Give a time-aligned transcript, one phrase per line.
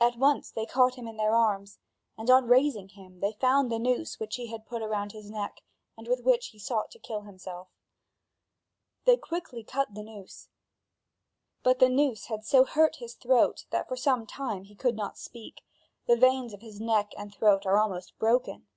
[0.00, 1.80] At once they caught him in their arms
[2.16, 5.60] and, on raising him, they found the noose which he had put around his neck
[5.98, 7.66] and with which he sought to kill himself.
[9.06, 10.50] They quickly cut the noose;
[11.64, 15.18] but the noose had so hurt his throat that for some time he could not
[15.18, 15.62] speak;
[16.06, 18.68] the veins of his neck and throat are almost broken.